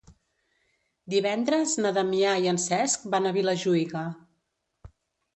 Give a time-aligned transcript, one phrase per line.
[1.13, 4.03] Divendres na Damià i en Cesc van a Vilajuïga.